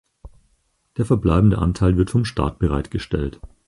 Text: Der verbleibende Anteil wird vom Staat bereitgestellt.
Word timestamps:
Der 0.97 1.05
verbleibende 1.05 1.59
Anteil 1.59 1.95
wird 1.95 2.09
vom 2.09 2.25
Staat 2.25 2.57
bereitgestellt. 2.57 3.39